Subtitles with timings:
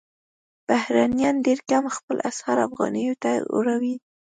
[0.67, 3.95] بهرنیان ډېر کم خپل اسعار افغانیو ته اړوي.